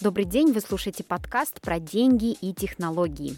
[0.00, 3.36] Добрый день, вы слушаете подкаст про деньги и технологии.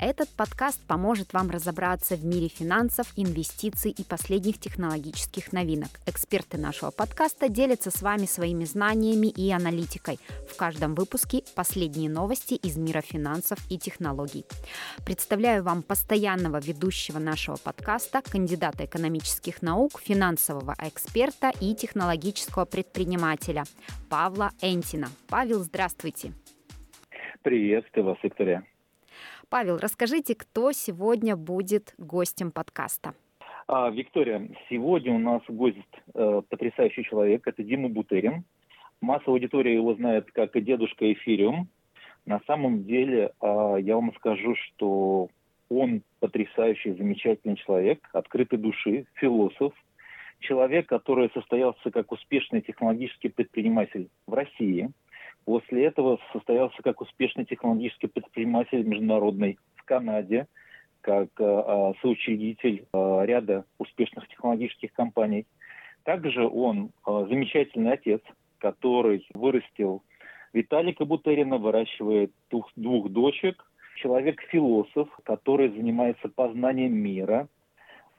[0.00, 5.88] Этот подкаст поможет вам разобраться в мире финансов, инвестиций и последних технологических новинок.
[6.06, 10.20] Эксперты нашего подкаста делятся с вами своими знаниями и аналитикой.
[10.48, 14.44] В каждом выпуске последние новости из мира финансов и технологий.
[15.04, 23.64] Представляю вам постоянного ведущего нашего подкаста, кандидата экономических наук, финансового эксперта и технологического предпринимателя
[24.08, 25.08] Павла Энтина.
[25.28, 26.34] Павел, здравствуйте.
[27.42, 28.64] Приветствую вас, Виктория.
[29.50, 33.14] Павел, расскажите, кто сегодня будет гостем подкаста?
[33.66, 35.78] А, Виктория, сегодня у нас гость
[36.14, 38.44] э, потрясающий человек, это Дима Бутерин.
[39.00, 41.68] Масса аудитории его знает как дедушка Эфириум.
[42.26, 45.30] На самом деле, э, я вам скажу, что
[45.70, 49.72] он потрясающий, замечательный человек, открытой души, философ,
[50.40, 54.90] человек, который состоялся как успешный технологический предприниматель в России–
[55.48, 60.46] После этого состоялся как успешный технологический предприниматель международный в Канаде,
[61.00, 65.46] как э, э, соучредитель э, ряда успешных технологических компаний.
[66.02, 68.20] Также он э, замечательный отец,
[68.58, 70.02] который вырастил
[70.52, 73.64] Виталика Бутерина, выращивает двух, двух дочек,
[73.96, 77.48] человек-философ, который занимается познанием мира,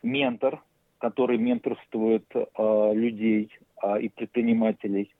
[0.01, 0.63] ментор,
[0.97, 3.51] который менторствует э, людей
[3.83, 5.13] э, и предпринимателей,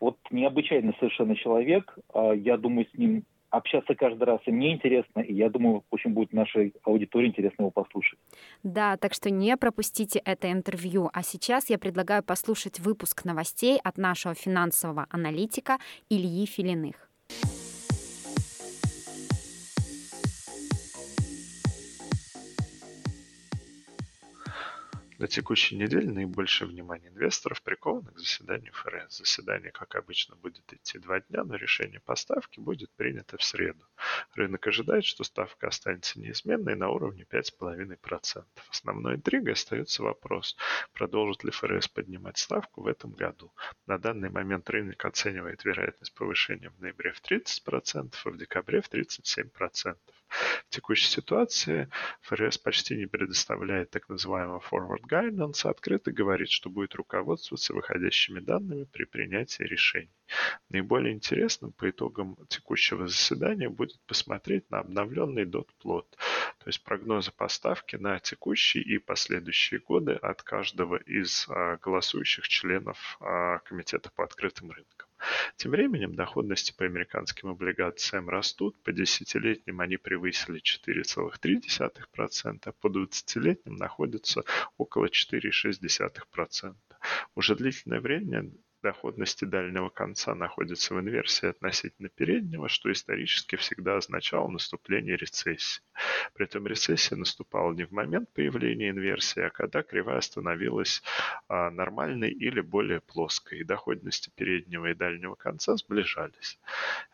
[0.00, 1.96] вот необычайный совершенно человек.
[2.12, 6.12] А, я думаю, с ним общаться каждый раз и мне интересно, и я думаю, очень
[6.12, 8.18] будет нашей аудитории интересно его послушать.
[8.62, 11.10] Да, так что не пропустите это интервью.
[11.12, 17.10] А сейчас я предлагаю послушать выпуск новостей от нашего финансового аналитика Ильи Филиных.
[25.20, 29.18] На текущей неделе наибольшее внимание инвесторов приковано к заседанию ФРС.
[29.18, 33.84] Заседание, как обычно, будет идти два дня, но решение по ставке будет принято в среду.
[34.34, 38.46] Рынок ожидает, что ставка останется неизменной на уровне 5,5%.
[38.70, 40.56] Основной интригой остается вопрос,
[40.94, 43.52] продолжит ли ФРС поднимать ставку в этом году.
[43.84, 48.90] На данный момент рынок оценивает вероятность повышения в ноябре в 30%, а в декабре в
[48.90, 49.96] 37%.
[50.30, 51.88] В текущей ситуации
[52.22, 58.38] ФРС почти не предоставляет так называемого forward guidance, а открыто говорит, что будет руководствоваться выходящими
[58.38, 60.14] данными при принятии решений.
[60.68, 67.96] Наиболее интересным по итогам текущего заседания будет посмотреть на обновленный dot-plot, то есть прогнозы поставки
[67.96, 74.70] на текущие и последующие годы от каждого из а, голосующих членов а, Комитета по открытым
[74.70, 75.09] рынкам.
[75.56, 83.76] Тем временем доходности по американским облигациям растут, по десятилетним они превысили 4,3%, а по 20-летним
[83.76, 84.44] находятся
[84.78, 86.74] около 4,6%.
[87.34, 94.48] Уже длительное время доходности дальнего конца находятся в инверсии относительно переднего, что исторически всегда означало
[94.48, 95.82] наступление рецессии.
[96.34, 101.02] При этом рецессия наступала не в момент появления инверсии, а когда кривая становилась
[101.48, 106.58] а, нормальной или более плоской, и доходности переднего и дальнего конца сближались.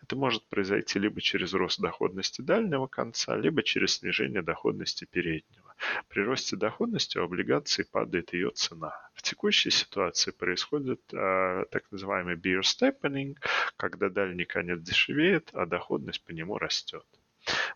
[0.03, 5.66] Это может произойти либо через рост доходности дальнего конца, либо через снижение доходности переднего.
[6.09, 8.95] При росте доходности у облигаций падает ее цена.
[9.15, 13.37] В текущей ситуации происходит э, так называемый beer steepening,
[13.77, 17.05] когда дальний конец дешевеет, а доходность по нему растет.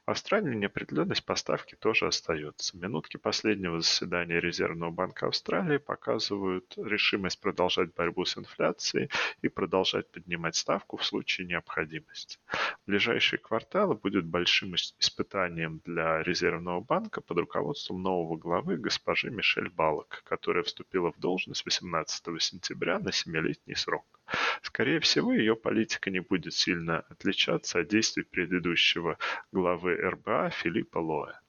[0.06, 2.76] В Австралии неопределенность поставки тоже остается.
[2.76, 9.10] Минутки последнего заседания Резервного банка Австралии показывают решимость продолжать борьбу с инфляцией
[9.42, 12.38] и продолжать поднимать ставку в случае необходимости.
[12.86, 20.22] Ближайшие кварталы будут большим испытанием для Резервного банка под руководством нового главы госпожи Мишель Балок,
[20.24, 24.19] которая вступила в должность 18 сентября на семилетний срок.
[24.62, 29.18] Скорее всего, ее политика не будет сильно отличаться от действий предыдущего
[29.52, 31.40] главы РБА Филиппа Лоя.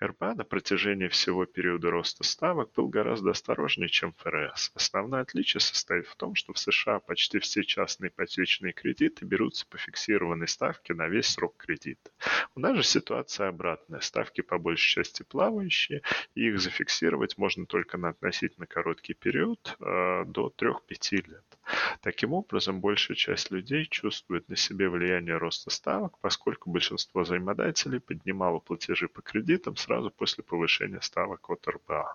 [0.00, 4.70] РБА на протяжении всего периода роста ставок был гораздо осторожнее, чем ФРС.
[4.74, 9.76] Основное отличие состоит в том, что в США почти все частные ипотечные кредиты берутся по
[9.76, 12.10] фиксированной ставке на весь срок кредита.
[12.54, 14.00] У нас же ситуация обратная.
[14.00, 16.02] Ставки по большей части плавающие,
[16.34, 21.57] и их зафиксировать можно только на относительно короткий период э, до 3-5 лет.
[22.00, 28.58] Таким образом, большая часть людей чувствует на себе влияние роста ставок, поскольку большинство взаимодателей поднимало
[28.58, 32.14] платежи по кредитам сразу после повышения ставок от РБА.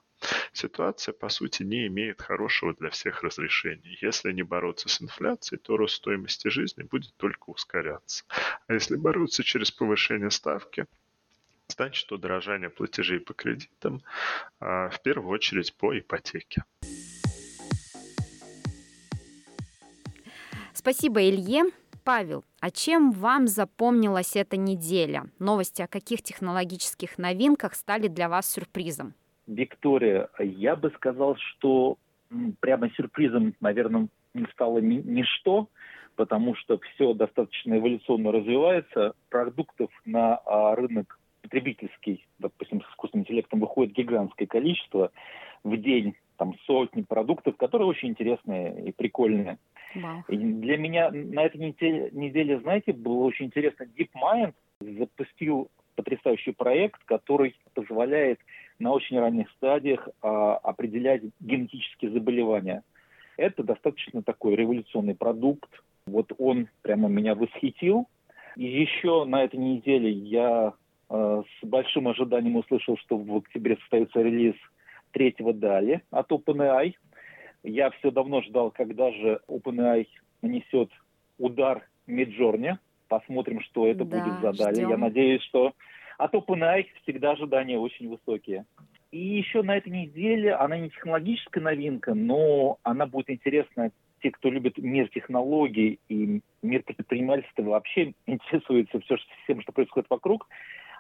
[0.53, 3.97] Ситуация, по сути, не имеет хорошего для всех разрешения.
[4.01, 8.23] Если не бороться с инфляцией, то рост стоимости жизни будет только ускоряться.
[8.67, 10.85] А если бороться через повышение ставки,
[11.67, 14.03] значит удорожание платежей по кредитам,
[14.59, 16.63] а, в первую очередь по ипотеке.
[20.83, 21.63] Спасибо, Илье.
[22.03, 25.23] Павел, а чем вам запомнилась эта неделя?
[25.39, 29.13] Новости о каких технологических новинках стали для вас сюрпризом?
[29.47, 31.95] Виктория, я бы сказал, что
[32.59, 35.69] прямо сюрпризом, наверное, не стало ни, ничто,
[36.17, 39.13] потому что все достаточно эволюционно развивается.
[39.29, 45.11] Продуктов на а, рынок потребительский, допустим, с искусственным интеллектом выходит гигантское количество
[45.63, 49.59] в день, там сотни продуктов, которые очень интересные и прикольные.
[49.95, 50.23] Wow.
[50.27, 53.85] Для меня на этой неделе, неделе, знаете, было очень интересно.
[53.85, 58.39] DeepMind запустил потрясающий проект, который позволяет
[58.79, 62.83] на очень ранних стадиях а, определять генетические заболевания.
[63.37, 65.69] Это достаточно такой революционный продукт.
[66.05, 68.07] Вот он прямо меня восхитил.
[68.55, 70.73] И еще на этой неделе я
[71.09, 74.55] э, с большим ожиданием услышал, что в октябре состоится релиз
[75.11, 76.93] третьего DALI от OpenAI.
[77.63, 80.07] Я все давно ждал, когда же OpenAI
[80.41, 80.89] нанесет
[81.37, 82.77] удар Midjourney.
[83.07, 84.89] Посмотрим, что это да, будет за DALI.
[84.89, 85.73] Я надеюсь, что
[86.17, 88.65] от OpenAI всегда ожидания очень высокие.
[89.11, 93.91] И еще на этой неделе, она не технологическая новинка, но она будет интересна
[94.23, 100.47] те, кто любит мир технологий и мир предпринимательства, вообще интересуется все, всем, что происходит вокруг.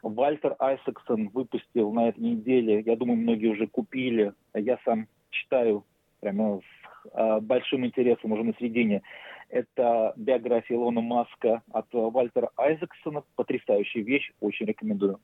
[0.03, 5.85] Вальтер Айсексон выпустил на этой неделе, я думаю, многие уже купили, я сам читаю
[6.23, 9.01] прямо с э, большим интересом уже на середине.
[9.49, 13.23] Это биография Илона Маска от Вальтера Айзексона.
[13.35, 15.19] Потрясающая вещь, очень рекомендую.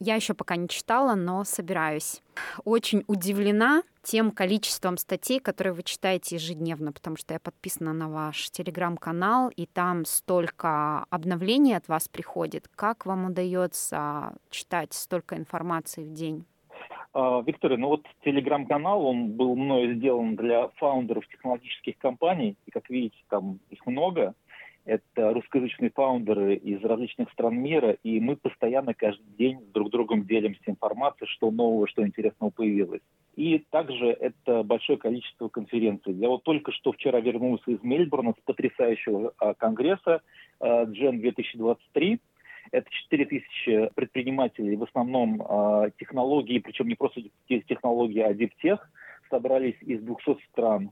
[0.00, 2.22] Я еще пока не читала, но собираюсь.
[2.64, 8.50] Очень удивлена тем количеством статей, которые вы читаете ежедневно, потому что я подписана на ваш
[8.50, 12.68] телеграм-канал, и там столько обновлений от вас приходит.
[12.74, 16.46] Как вам удается читать столько информации в день?
[17.14, 22.90] А, Виктория, ну вот телеграм-канал, он был мною сделан для фаундеров технологических компаний, и как
[22.90, 24.34] видите, там их много.
[24.84, 30.26] Это русскоязычные фаундеры из различных стран мира, и мы постоянно каждый день друг с другом
[30.26, 33.00] делимся информацией, что нового, что интересного появилось.
[33.36, 36.12] И также это большое количество конференций.
[36.12, 40.20] Я вот только что вчера вернулся из Мельбурна с потрясающего а, конгресса
[40.60, 42.20] а, Gen 2023.
[42.70, 48.90] Это 4 тысячи предпринимателей, в основном э, технологии, причем не просто технологии, а диптех,
[49.30, 50.90] собрались из 200 стран.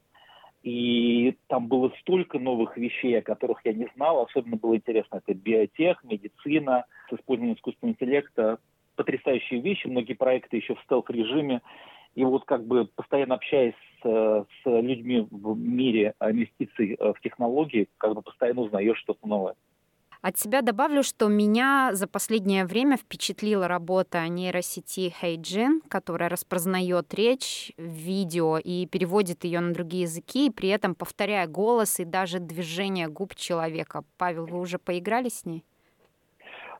[0.63, 4.23] И там было столько новых вещей, о которых я не знал.
[4.23, 8.59] Особенно было интересно, это биотех, медицина с использованием искусственного интеллекта.
[8.95, 11.63] Потрясающие вещи, многие проекты еще в стелк-режиме.
[12.15, 17.89] И вот как бы постоянно общаясь с, с людьми в мире инвестиций э, в технологии,
[17.99, 19.55] как бы постоянно узнаешь что-то новое.
[20.23, 27.73] От себя добавлю, что меня за последнее время впечатлила работа нейросети HeyGen, которая распознает речь
[27.77, 33.09] в видео и переводит ее на другие языки, при этом повторяя голос и даже движение
[33.09, 34.05] губ человека.
[34.17, 35.65] Павел, вы уже поиграли с ней?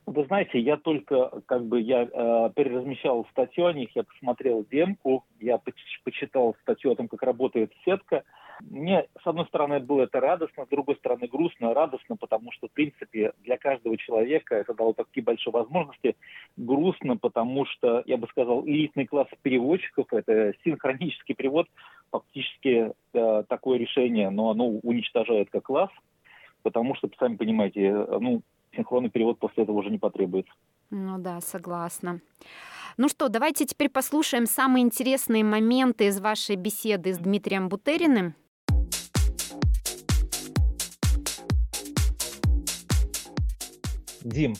[0.05, 5.25] Вы знаете, я только как бы я э, переразмещал статью о них, я посмотрел демку,
[5.41, 5.59] я
[6.05, 8.23] почитал статью о том, как работает сетка.
[8.69, 11.73] Мне, с одной стороны, было это радостно, с другой стороны, грустно.
[11.73, 16.15] Радостно, потому что, в принципе, для каждого человека это дало такие большие возможности.
[16.55, 21.67] Грустно, потому что, я бы сказал, элитный класс переводчиков, это синхронический перевод,
[22.11, 25.91] фактически э, такое решение, но оно уничтожает как класс,
[26.61, 28.41] потому что, сами понимаете, ну,
[28.75, 30.53] синхронный перевод после этого уже не потребуется.
[30.89, 32.21] Ну да, согласна.
[32.97, 38.35] Ну что, давайте теперь послушаем самые интересные моменты из вашей беседы с Дмитрием Бутериным.
[44.23, 44.53] Дим,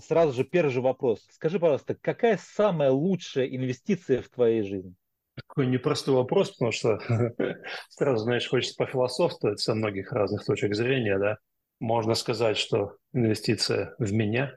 [0.00, 1.26] сразу же первый же вопрос.
[1.30, 4.94] Скажи, пожалуйста, какая самая лучшая инвестиция в твоей жизни?
[5.34, 6.98] Такой непростой вопрос, потому что
[7.90, 11.36] сразу, знаешь, хочется пофилософствовать со многих разных точек зрения, да.
[11.78, 14.56] Можно сказать, что инвестиция в меня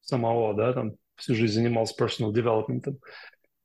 [0.00, 2.98] самого, да, там всю жизнь занимался personal development.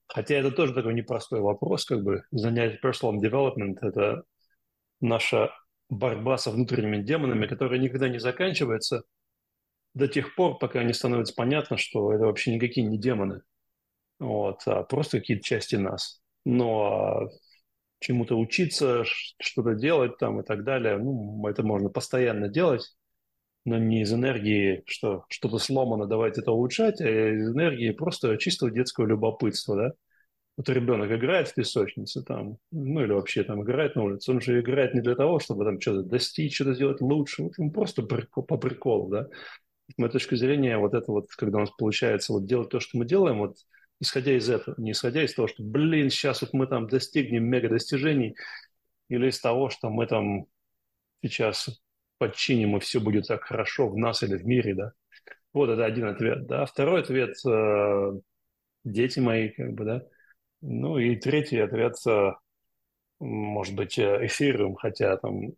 [0.07, 4.23] Хотя это тоже такой непростой вопрос, как бы занять personal development– это
[5.01, 5.51] наша
[5.89, 9.03] борьба со внутренними демонами, которая никогда не заканчивается–
[9.93, 13.41] до тех пор, пока не становится понятно, что это вообще никакие не демоны,
[14.19, 16.21] вот, а просто какие-то части нас.
[16.45, 17.29] Но а
[17.99, 22.95] чему-то учиться, что-то делать там и так далее, ну, это можно постоянно делать,
[23.65, 28.71] но не из энергии, что что-то сломано, давайте это улучшать, а из энергии просто чистого
[28.71, 29.91] детского любопытства, да.
[30.57, 34.59] Вот ребенок играет в песочнице там, ну или вообще там играет на улице, он же
[34.59, 38.57] играет не для того, чтобы там что-то достичь, что-то сделать лучше, вот ему просто по
[38.57, 39.27] приколу, да
[39.91, 42.97] с моей точки зрения, вот это вот, когда у нас получается вот делать то, что
[42.97, 43.57] мы делаем, вот
[43.99, 47.69] исходя из этого, не исходя из того, что, блин, сейчас вот мы там достигнем мега
[47.69, 48.35] достижений,
[49.09, 50.45] или из того, что мы там
[51.23, 51.81] сейчас
[52.17, 54.93] подчиним, и все будет так хорошо в нас или в мире, да.
[55.53, 56.65] Вот это один ответ, да.
[56.65, 58.11] Второй ответ э,–
[58.83, 60.03] дети мои, как бы, да.
[60.61, 62.33] Ну и третий ответ э,–
[63.19, 65.53] может быть, э, эфириум, хотя там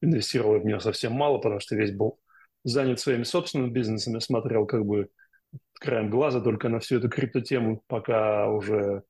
[0.00, 2.18] инвестировал в него совсем мало, потому что весь был
[2.64, 5.08] занят своими собственными бизнесами, смотрел как бы
[5.74, 9.02] краем глаза только на всю эту криптотему, пока уже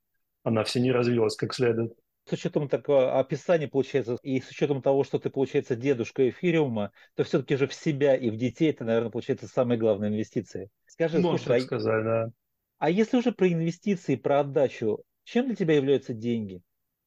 [0.42, 1.92] она все не развилась как следует.
[2.26, 7.24] С учетом такого описания, получается, и с учетом того, что ты, получается, дедушка эфириума, то
[7.24, 10.70] все-таки же в себя и в детей это, наверное, получается самые главные инвестиции.
[10.86, 12.30] Скажи, Можно слушай, так а сказать, да.
[12.78, 16.62] А если уже про инвестиции, про отдачу, чем для тебя являются деньги?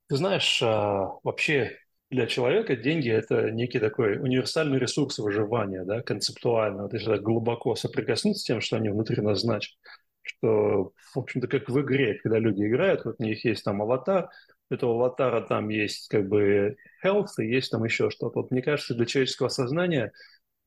[0.08, 1.78] Ты знаешь, а, вообще
[2.14, 6.84] для человека деньги– это некий такой универсальный ресурс выживания, да, концептуально.
[6.84, 9.74] Вот если так глубоко соприкоснуться с тем, что они внутри нас значат,
[10.22, 14.30] что, в общем-то, как в игре, когда люди играют, вот у них есть там аватар,
[14.70, 18.42] у этого аватара там есть как бы health, и есть там еще что-то.
[18.42, 20.12] Вот мне кажется, для человеческого сознания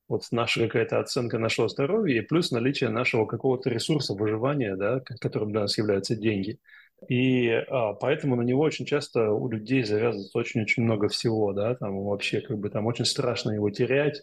[0.09, 5.53] вот наша какая-то оценка нашего здоровья и плюс наличие нашего какого-то ресурса выживания, да, которым
[5.53, 6.59] для нас являются деньги–
[7.09, 12.03] и а, поэтому на него очень часто у людей завязывается очень-очень много всего, да, там
[12.05, 14.23] вообще как бы там очень страшно его терять,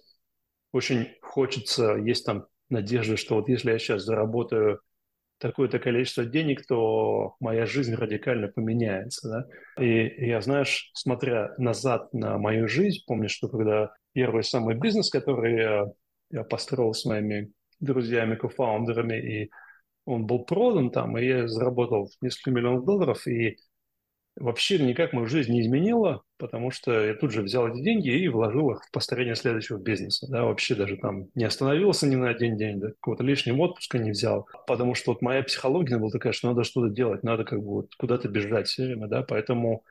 [0.71, 4.81] очень хочется, есть там надежда, что вот если я сейчас заработаю
[5.37, 9.83] такое-то количество денег, то моя жизнь радикально поменяется, да.
[9.83, 15.57] И я, знаешь, смотря назад на мою жизнь, помню, что когда первый самый бизнес, который
[15.57, 15.85] я,
[16.31, 19.51] я построил с моими друзьями, кофаундерами, и
[20.05, 23.57] он был продан там, и я заработал несколько миллионов долларов, и
[24.35, 28.27] вообще никак мою жизнь не изменило, потому что я тут же взял эти деньги и
[28.27, 30.27] вложил их в построение следующего бизнеса.
[30.29, 34.11] Да, вообще даже там не остановился ни на один день, да, какого-то лишнего отпуска не
[34.11, 37.65] взял, потому что вот моя психология была такая, что надо что-то делать, надо как бы
[37.67, 39.83] вот куда-то бежать все время, да, поэтому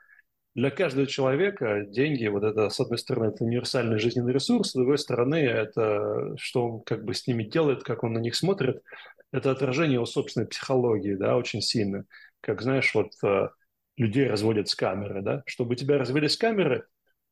[0.55, 4.99] для каждого человека деньги, вот это, с одной стороны, это универсальный жизненный ресурс, с другой
[4.99, 8.83] стороны, это что он как бы с ними делает, как он на них смотрит,
[9.31, 12.05] это отражение его собственной психологии, да, очень сильно.
[12.39, 13.49] Как, знаешь, вот э,
[13.97, 15.43] людей разводят с камеры, да.
[15.47, 16.85] Чтобы тебя развели с камеры,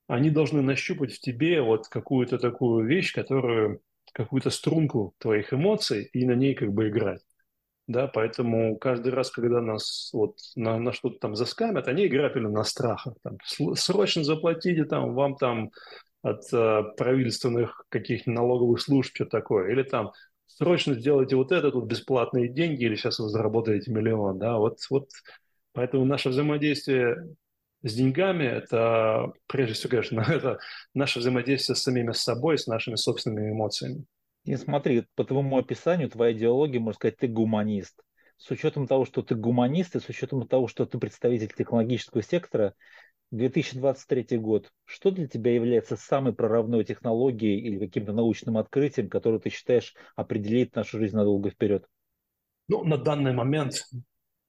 [0.07, 3.81] они должны нащупать в тебе вот какую-то такую вещь, которую,
[4.13, 7.21] какую-то струнку твоих эмоций и на ней как бы играть.
[7.91, 12.63] Да, поэтому каждый раз, когда нас вот на, на что-то там заскамят, они играют на
[12.63, 13.15] страхах.
[13.21, 13.37] Там,
[13.75, 15.71] срочно заплатите, там, вам там
[16.21, 19.71] от э, правительственных каких-то налоговых служб что такое.
[19.71, 20.11] Или там
[20.47, 25.09] срочно сделайте вот это, тут бесплатные деньги, или сейчас вы заработаете миллион, да, вот, вот
[25.73, 27.35] поэтому наше взаимодействие
[27.83, 30.59] с деньгами– это, прежде всего, конечно, это
[30.93, 34.05] наше взаимодействие с самими собой, с нашими собственными эмоциями.
[34.43, 38.01] И смотри, по твоему описанию, твоя идеология, можно сказать, ты гуманист.
[38.37, 42.73] С учетом того, что ты гуманист, и с учетом того, что ты представитель технологического сектора,
[43.31, 44.71] 2023 год.
[44.85, 50.75] Что для тебя является самой прорывной технологией или каким-то научным открытием, которое ты считаешь определит
[50.75, 51.85] нашу жизнь надолго вперед?
[52.67, 53.85] Ну, на данный момент,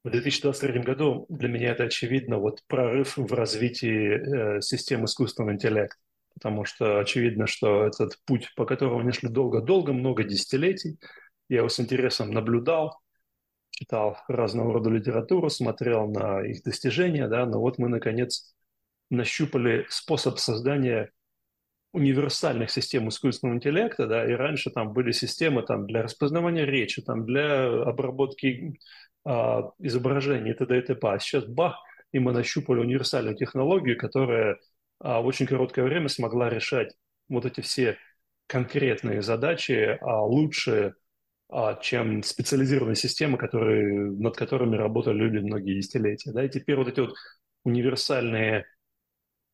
[0.05, 6.02] в 2023 году, для меня это очевидно, вот прорыв в развитии э, систем искусственного интеллекта.
[6.35, 10.99] Потому что очевидно, что этот путь, по которому они шли долго-долго, много десятилетий,
[11.49, 12.99] я его с интересом наблюдал,
[13.71, 18.55] читал разного рода литературу, смотрел на их достижения, да, но вот мы, наконец,
[19.11, 21.11] нащупали способ создания
[21.93, 27.27] универсальных систем искусственного интеллекта, да, и раньше там были системы там, для распознавания речи, там,
[27.27, 28.79] для обработки
[29.25, 30.79] а, изображений и т.д.
[30.79, 31.09] и т.п.
[31.09, 31.77] А сейчас бах,
[32.13, 34.59] и мы нащупали универсальную технологию, которая
[35.03, 36.95] в очень короткое время смогла решать
[37.29, 37.99] вот эти все
[38.47, 40.95] конкретные задачи а, лучше,
[41.49, 46.33] а, чем специализированные системы, которые, над которыми работали люди многие десятилетия.
[46.33, 46.45] Да?
[46.45, 47.15] И теперь вот эти вот
[47.65, 48.67] универсальные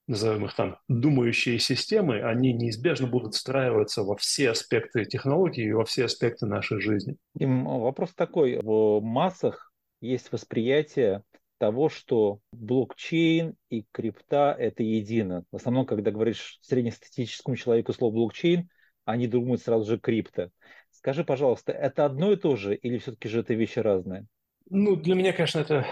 [0.08, 5.84] назовем их там, думающие системы, они неизбежно будут встраиваться во все аспекты технологии и во
[5.84, 7.16] все аспекты нашей жизни.
[7.38, 11.22] И вопрос такой, в массах есть восприятие
[11.58, 15.44] того, что блокчейн и крипта– это едино.
[15.52, 18.68] В основном, когда говоришь среднестатистическому человеку слово блокчейн,
[19.04, 20.50] они думают сразу же крипто.
[20.90, 24.26] Скажи, пожалуйста, это одно и то же или все-таки же это вещи разные?
[24.70, 25.86] Ну, для меня, конечно, это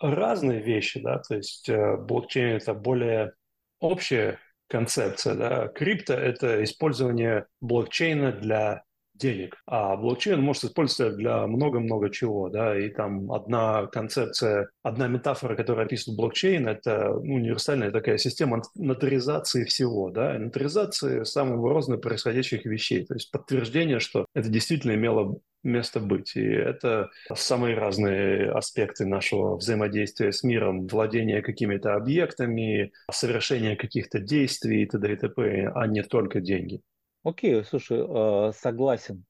[0.00, 3.32] разные вещи, да, то есть э, блокчейн– это более
[3.78, 4.38] общая
[4.68, 5.34] концепция.
[5.34, 5.68] Да?
[5.68, 9.56] Крипто– это использование блокчейна для денег.
[9.66, 15.86] А блокчейн может использоваться для много-много чего, да, и там одна концепция, одна метафора, которая
[15.86, 23.04] описывает блокчейн, это ну, универсальная такая система нотаризации всего, да, нотаризации самого разных происходящих вещей,
[23.04, 26.34] то есть подтверждение, что это действительно имело место быть.
[26.36, 34.82] И это самые разные аспекты нашего взаимодействия с миром, владение какими-то объектами, совершение каких-то действий
[34.82, 35.12] и т.д.
[35.12, 36.80] и т.п., а не только деньги.
[37.22, 39.24] Окей, слушай, а, согласен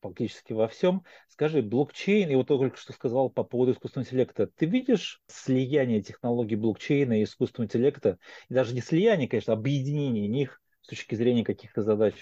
[0.00, 1.02] практически во всем.
[1.28, 6.56] Скажи, блокчейн, и вот только что сказал по поводу искусственного интеллекта, ты видишь слияние технологий
[6.56, 11.44] блокчейна и искусственного интеллекта, и даже не слияние, конечно, а объединение них с точки зрения
[11.44, 12.14] каких-то задач?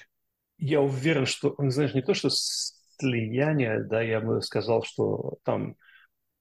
[0.59, 5.77] Я уверен, что, знаешь, не то, что слияние, да, я бы сказал, что там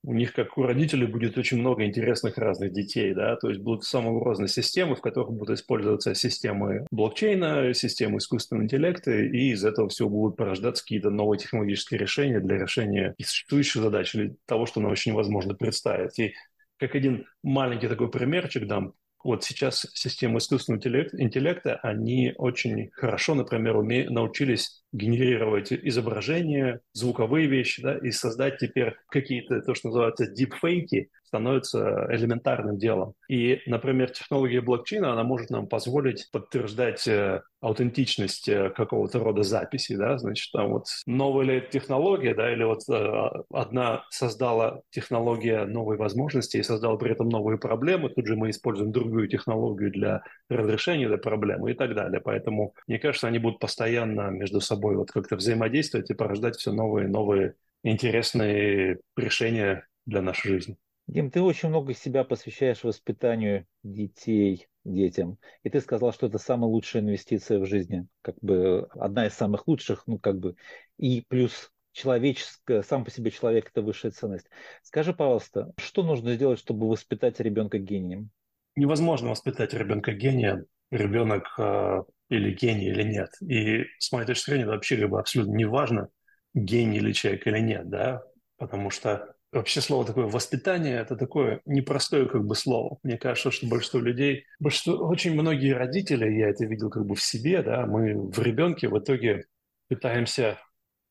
[0.04, 3.84] у них, как у родителей, будет очень много интересных разных детей, да, то есть будут
[3.84, 9.88] самые разные системы, в которых будут использоваться системы блокчейна, системы искусственного интеллекта, и из этого
[9.88, 14.90] всего будут порождаться какие-то новые технологические решения для решения существующих задач или того, что нам
[14.90, 16.18] очень невозможно представить.
[16.18, 16.34] И
[16.78, 18.94] как один маленький такой примерчик дам,
[19.24, 20.82] вот сейчас системы искусственного
[21.18, 24.08] интеллекта, они очень хорошо, например, уме...
[24.08, 32.06] научились генерировать изображения, звуковые вещи, да, и создать теперь какие-то, то, что называется, дипфейки, становится
[32.10, 33.14] элементарным делом.
[33.26, 39.96] И, например, технология блокчейна, она может нам позволить подтверждать э, аутентичность э, какого-то рода записи,
[39.96, 45.96] да, значит, там вот новая ли технология, да, или вот э, одна создала технология новой
[45.96, 51.06] возможности и создала при этом новые проблемы, тут же мы используем другую технологию для разрешения
[51.06, 52.20] этой проблемы и так далее.
[52.20, 57.08] Поэтому, мне кажется, они будут постоянно между собой вот как-то взаимодействовать и порождать все новые
[57.08, 60.76] новые интересные решения для нашей жизни.
[61.12, 65.36] Дим, ты очень много себя посвящаешь воспитанию детей, детям.
[65.62, 68.06] И ты сказал, что это самая лучшая инвестиция в жизни.
[68.22, 70.56] Как бы одна из самых лучших, ну как бы.
[70.96, 74.48] И плюс человеческое, сам по себе человек– это высшая ценность.
[74.82, 78.30] Скажи, пожалуйста, что нужно сделать, чтобы воспитать ребенка гением?
[78.74, 83.34] Невозможно воспитать ребенка гением, ребенок э, или гений, или нет.
[83.42, 86.08] И с моей точки зрения, вообще как бы абсолютно не важно,
[86.54, 88.22] гений или человек или нет, да,
[88.56, 92.98] потому что вообще слово такое воспитание, это такое непростое как бы слово.
[93.02, 97.22] Мне кажется, что большинство людей, большинство, очень многие родители, я это видел как бы в
[97.22, 99.44] себе, да, мы в ребенке в итоге
[99.88, 100.58] пытаемся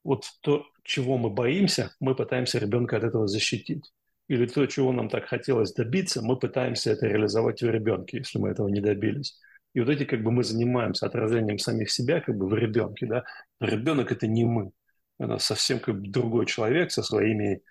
[0.03, 3.91] вот то, чего мы боимся, мы пытаемся ребенка от этого защитить.
[4.27, 8.49] Или то, чего нам так хотелось добиться, мы пытаемся это реализовать в ребенке, если мы
[8.49, 9.37] этого не добились.
[9.73, 13.23] И вот эти как бы мы занимаемся отражением самих себя как бы в ребенке, да.
[13.59, 14.71] Но ребенок это не мы.
[15.19, 17.61] Это совсем как бы другой человек со своими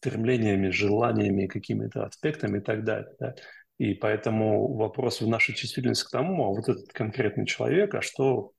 [0.00, 3.12] стремлениями, желаниями, какими-то аспектами и так далее.
[3.18, 3.34] Да?
[3.78, 8.52] И поэтому вопрос в нашей чувствительности к тому, а вот этот конкретный человек, а что,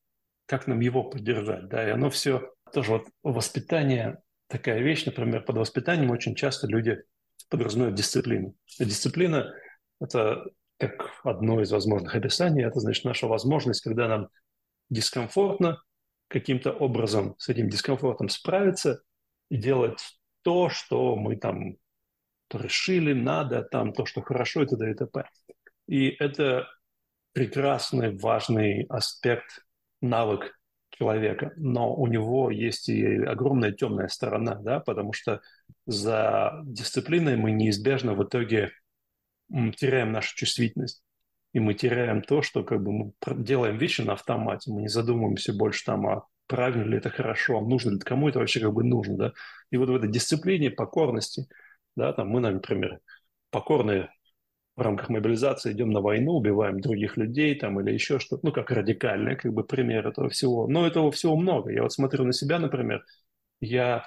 [0.46, 5.58] как нам его поддержать, да, и оно все, тоже вот воспитание, такая вещь, например, под
[5.58, 6.98] воспитанием очень часто люди
[7.50, 8.56] подразумевают дисциплину.
[8.80, 9.54] Дисциплина–
[10.00, 10.44] это
[10.78, 14.30] как одно из возможных описаний, это значит наша возможность, когда нам
[14.90, 15.82] дискомфортно,
[16.28, 19.02] каким-то образом с этим дискомфортом справиться
[19.50, 20.00] и делать
[20.44, 21.76] то, что мы там
[22.52, 24.92] решили, надо, там то, что хорошо и т.д.
[24.92, 25.26] и т.п.
[25.88, 26.68] И это
[27.34, 29.66] прекрасный, важный аспект,
[30.02, 30.58] навык
[30.90, 35.42] человека, но у него есть и огромная темная сторона, да, потому что
[35.86, 38.72] за дисциплиной мы неизбежно в итоге
[39.50, 41.04] теряем нашу чувствительность.
[41.54, 45.54] И мы теряем то, что как бы мы делаем вещи на автомате, мы не задумываемся
[45.54, 48.84] больше там о правильно ли это хорошо, а нужно ли, кому это вообще как бы
[48.84, 49.34] нужно, да.
[49.72, 51.48] И вот в этой дисциплине, покорности,
[51.96, 53.00] да, там мы, например,
[53.52, 54.10] покорные
[54.76, 58.70] в рамках мобилизации идем на войну, убиваем других людей там или еще что-то, ну, как
[58.72, 60.68] радикальный как бы пример этого всего.
[60.68, 61.72] Но этого всего много.
[61.72, 63.06] Я вот смотрю на себя, например,
[63.62, 64.06] я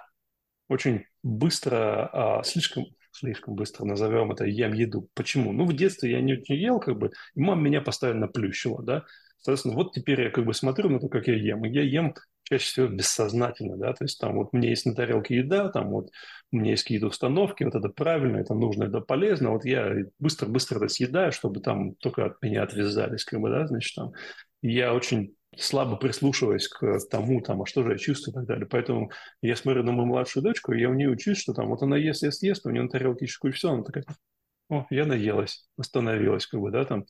[0.68, 5.09] очень быстро, а, слишком, слишком быстро назовем это, ем еду.
[5.14, 5.52] Почему?
[5.52, 9.04] Ну, в детстве я не, не ел, как бы, и мама меня постоянно плющила, да.
[9.38, 11.64] Соответственно, вот теперь я как бы смотрю на то, как я ем.
[11.64, 15.37] И я ем чаще всего бессознательно, да, то есть там вот меня есть на тарелке
[15.37, 16.11] еда, там вот
[16.52, 20.76] у меня есть какие-то установки, вот это правильно, это нужно, это полезно, вот я быстро-быстро
[20.76, 24.12] это съедаю, чтобы там только от меня отвязались, как бы, да, значит, там.
[24.62, 28.66] я очень слабо прислушиваясь к тому, там, а что же я чувствую и так далее.
[28.66, 31.83] Поэтому я смотрю на мою младшую дочку, и я у нее учусь, что там вот
[31.83, 34.04] она ест, ест, ест, у нее на тарелке еще куча всего, она такая,
[34.68, 37.04] о, я наелась, остановилась, как бы, да, там.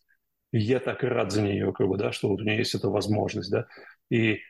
[0.52, 2.74] И я так и рад за нее, как бы, да, что вот у нее есть
[2.74, 3.66] эта возможность, да.
[4.10, 4.40] И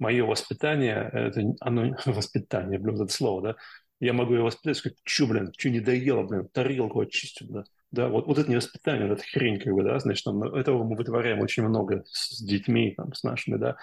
[0.00, 3.56] мое воспитание, это оно воспитание, блин, это слово, да,
[4.00, 8.08] я могу ее воспитать, сказать, что, блин, что не доела, блин, тарелку очистил, да, да,
[8.08, 10.96] вот, вот это не воспитание, вот это хрень, как бы, да, значит, там, этого мы
[10.96, 13.76] вытворяем очень много с детьми, там, с нашими, да,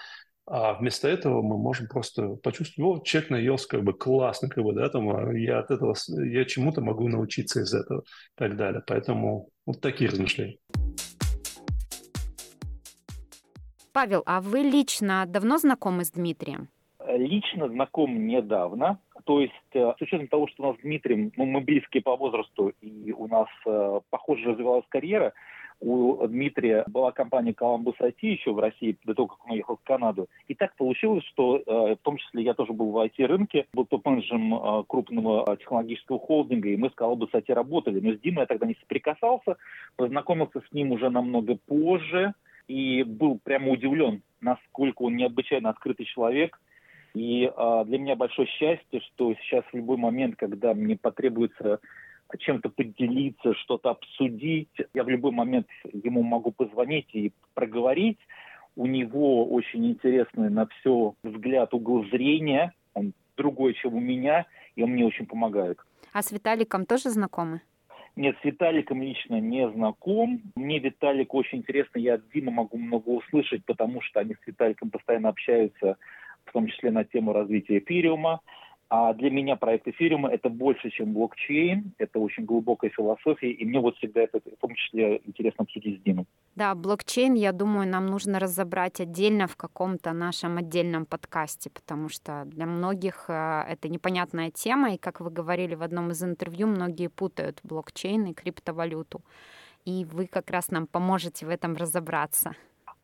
[0.44, 4.72] а вместо этого мы можем просто почувствовать, вот, человек наелся, как бы, классно, как бы,
[4.72, 8.82] да, там, а я от этого, я чему-то могу научиться из этого, и так далее,
[8.86, 10.58] поэтому вот такие размышления.
[13.98, 16.68] Павел, а вы лично давно знакомы с Дмитрием?
[17.04, 19.00] Лично знаком недавно.
[19.24, 22.16] То есть, э, с учетом того, что у нас с Дмитрием, ну, мы близкие по
[22.16, 25.32] возрасту, и у нас э, похоже развивалась карьера,
[25.80, 29.82] у Дмитрия была компания Columbus IT еще в России до того, как он уехал в
[29.82, 30.28] Канаду.
[30.46, 34.54] И так получилось, что э, в том числе я тоже был в IT-рынке, был топ-менеджером
[34.54, 37.98] э, крупного технологического холдинга, и мы с Columbus IT работали.
[37.98, 39.56] Но с Димой я тогда не соприкасался,
[39.96, 42.34] познакомился с ним уже намного позже
[42.68, 46.60] и был прямо удивлен, насколько он необычайно открытый человек.
[47.14, 51.80] И э, для меня большое счастье, что сейчас в любой момент, когда мне потребуется
[52.36, 54.68] чем-то поделиться, что-то обсудить.
[54.92, 58.18] Я в любой момент ему могу позвонить и проговорить.
[58.76, 62.74] У него очень интересный на все взгляд, угол зрения.
[62.92, 65.78] Он другой, чем у меня, и он мне очень помогает.
[66.12, 67.62] А с Виталиком тоже знакомы?
[68.18, 70.42] Нет, с Виталиком лично не знаком.
[70.56, 74.90] Мне Виталик очень интересно, я от Димы могу много услышать, потому что они с Виталиком
[74.90, 75.96] постоянно общаются,
[76.44, 78.40] в том числе на тему развития эфириума.
[78.90, 83.80] А для меня проект эфириума это больше, чем блокчейн, это очень глубокая философия, и мне
[83.80, 86.24] вот всегда это в том числе интересно обсудить с Димой.
[86.56, 92.44] Да, блокчейн, я думаю, нам нужно разобрать отдельно в каком-то нашем отдельном подкасте, потому что
[92.46, 97.08] для многих э, это непонятная тема, и, как вы говорили в одном из интервью, многие
[97.08, 99.20] путают блокчейн и криптовалюту.
[99.84, 102.54] И вы как раз нам поможете в этом разобраться.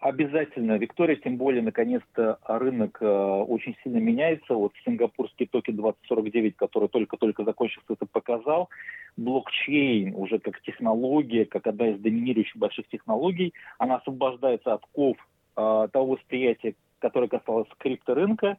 [0.05, 0.77] Обязательно.
[0.77, 4.53] Виктория, тем более, наконец-то рынок э, очень сильно меняется.
[4.53, 8.69] Вот сингапурский токен 2049, который только-только закончился, это показал.
[9.17, 15.17] Блокчейн уже как технология, как одна из доминирующих больших технологий, она освобождается от ков
[15.57, 18.59] э, того восприятия, которое касалось крипторынка.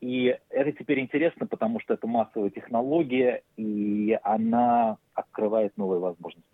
[0.00, 6.51] И это теперь интересно, потому что это массовая технология, и она открывает новые возможности.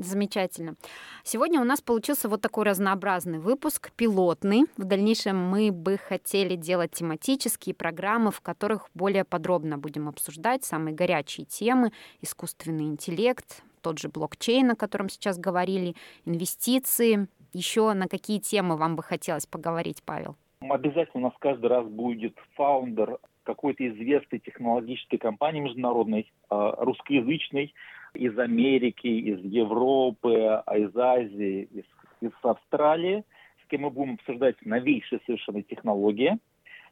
[0.00, 0.76] Замечательно.
[1.24, 4.64] Сегодня у нас получился вот такой разнообразный выпуск, пилотный.
[4.78, 10.94] В дальнейшем мы бы хотели делать тематические программы, в которых более подробно будем обсуждать самые
[10.94, 17.28] горячие темы, искусственный интеллект, тот же блокчейн, о котором сейчас говорили, инвестиции.
[17.52, 20.36] Еще на какие темы вам бы хотелось поговорить, Павел?
[20.62, 27.74] Обязательно у нас каждый раз будет фаундер какой-то известной технологической компании международной, а, русскоязычной,
[28.14, 31.84] из Америки, из Европы, а из Азии, из,
[32.20, 33.24] из Австралии,
[33.64, 36.38] с кем мы будем обсуждать новейшие совершенно технологии.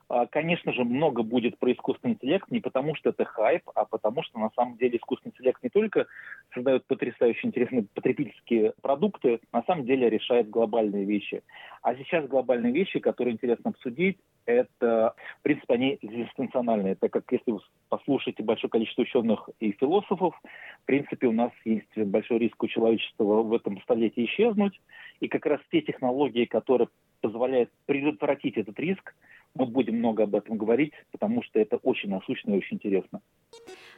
[0.09, 4.23] А, конечно же, много будет про искусственный интеллект не потому, что это хайп, а потому
[4.23, 6.07] что на самом деле искусственный интеллект не только
[6.55, 11.43] создает потрясающе интересные потребительские продукты, на самом деле решает глобальные вещи.
[11.83, 17.51] А сейчас глобальные вещи, которые интересно обсудить, это, в принципе, они экзистенциональные, так как если
[17.51, 20.35] вы послушаете большое количество ученых и философов,
[20.83, 24.81] в принципе, у нас есть большой риск у человечества в этом столетии исчезнуть,
[25.21, 26.89] и как раз те технологии, которые
[27.21, 29.15] позволяют предотвратить этот риск,
[29.59, 33.21] мы будем много об этом говорить, потому что это очень насущно и очень интересно.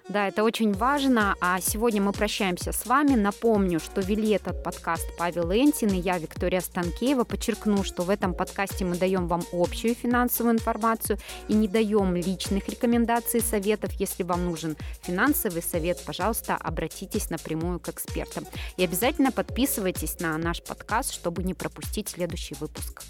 [0.08, 1.34] Да, это очень важно.
[1.40, 3.14] А сегодня мы прощаемся с вами.
[3.14, 7.24] Напомню, что вели этот подкаст Павел Энтин и я, Виктория Станкеева.
[7.24, 11.18] Подчеркну, что в этом подкасте мы даем вам общую финансовую информацию
[11.48, 13.92] и не даем личных рекомендаций и советов.
[13.92, 18.44] Если вам нужен финансовый совет, пожалуйста, обратитесь напрямую к экспертам.
[18.78, 23.02] И обязательно подписывайтесь на наш подкаст, чтобы не пропустить следующий выпуск.